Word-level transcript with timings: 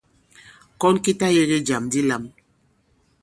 Kɔn 0.79 0.95
ki 1.03 1.11
ta 1.19 1.27
yege 1.35 1.57
jàm 1.67 1.83
di 1.91 1.99
lām. 2.09 2.23